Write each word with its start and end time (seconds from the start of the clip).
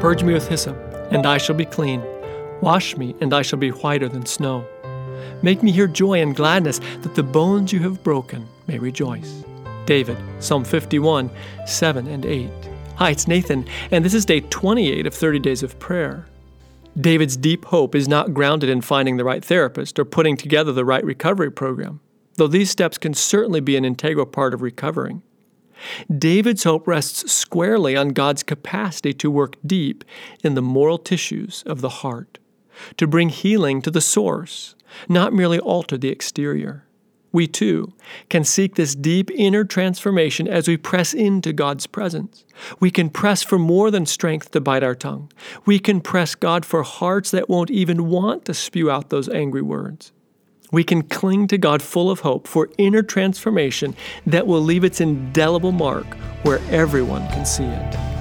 Purge 0.00 0.22
me 0.22 0.32
with 0.32 0.46
hyssop, 0.46 0.76
and 1.10 1.26
I 1.26 1.38
shall 1.38 1.56
be 1.56 1.64
clean. 1.64 2.00
Wash 2.60 2.96
me, 2.96 3.16
and 3.20 3.34
I 3.34 3.42
shall 3.42 3.58
be 3.58 3.70
whiter 3.70 4.08
than 4.08 4.24
snow. 4.26 4.64
Make 5.42 5.60
me 5.60 5.72
hear 5.72 5.88
joy 5.88 6.22
and 6.22 6.36
gladness, 6.36 6.78
that 7.02 7.16
the 7.16 7.24
bones 7.24 7.72
you 7.72 7.80
have 7.80 8.04
broken 8.04 8.46
may 8.68 8.78
rejoice. 8.78 9.42
David, 9.86 10.16
Psalm 10.38 10.64
51, 10.64 11.28
7 11.66 12.06
and 12.06 12.24
8. 12.24 12.48
Hi, 12.94 13.10
it's 13.10 13.26
Nathan, 13.26 13.66
and 13.90 14.04
this 14.04 14.14
is 14.14 14.24
day 14.24 14.38
28 14.38 15.04
of 15.04 15.14
30 15.14 15.40
Days 15.40 15.64
of 15.64 15.76
Prayer. 15.80 16.26
David's 17.00 17.36
deep 17.36 17.64
hope 17.64 17.96
is 17.96 18.06
not 18.06 18.32
grounded 18.32 18.70
in 18.70 18.80
finding 18.80 19.16
the 19.16 19.24
right 19.24 19.44
therapist 19.44 19.98
or 19.98 20.04
putting 20.04 20.36
together 20.36 20.72
the 20.72 20.84
right 20.84 21.04
recovery 21.04 21.50
program, 21.50 21.98
though 22.36 22.46
these 22.46 22.70
steps 22.70 22.98
can 22.98 23.14
certainly 23.14 23.60
be 23.60 23.76
an 23.76 23.84
integral 23.84 24.26
part 24.26 24.54
of 24.54 24.62
recovering. 24.62 25.22
David's 26.16 26.64
hope 26.64 26.86
rests 26.86 27.32
squarely 27.32 27.96
on 27.96 28.08
God's 28.10 28.42
capacity 28.42 29.12
to 29.14 29.30
work 29.30 29.56
deep 29.66 30.04
in 30.42 30.54
the 30.54 30.62
moral 30.62 30.98
tissues 30.98 31.62
of 31.66 31.80
the 31.80 31.88
heart, 31.88 32.38
to 32.96 33.06
bring 33.06 33.28
healing 33.28 33.82
to 33.82 33.90
the 33.90 34.00
source, 34.00 34.74
not 35.08 35.32
merely 35.32 35.58
alter 35.58 35.96
the 35.96 36.08
exterior. 36.08 36.84
We 37.30 37.46
too 37.46 37.92
can 38.30 38.42
seek 38.44 38.74
this 38.74 38.94
deep 38.94 39.30
inner 39.32 39.64
transformation 39.64 40.48
as 40.48 40.66
we 40.66 40.76
press 40.76 41.12
into 41.12 41.52
God's 41.52 41.86
presence. 41.86 42.44
We 42.80 42.90
can 42.90 43.10
press 43.10 43.42
for 43.42 43.58
more 43.58 43.90
than 43.90 44.06
strength 44.06 44.50
to 44.52 44.60
bite 44.60 44.82
our 44.82 44.94
tongue. 44.94 45.30
We 45.66 45.78
can 45.78 46.00
press 46.00 46.34
God 46.34 46.64
for 46.64 46.82
hearts 46.82 47.30
that 47.32 47.48
won't 47.48 47.70
even 47.70 48.06
want 48.06 48.46
to 48.46 48.54
spew 48.54 48.90
out 48.90 49.10
those 49.10 49.28
angry 49.28 49.62
words. 49.62 50.12
We 50.70 50.84
can 50.84 51.02
cling 51.02 51.48
to 51.48 51.58
God 51.58 51.82
full 51.82 52.10
of 52.10 52.20
hope 52.20 52.46
for 52.46 52.70
inner 52.78 53.02
transformation 53.02 53.94
that 54.26 54.46
will 54.46 54.60
leave 54.60 54.84
its 54.84 55.00
indelible 55.00 55.72
mark 55.72 56.06
where 56.42 56.60
everyone 56.70 57.26
can 57.28 57.46
see 57.46 57.64
it. 57.64 58.17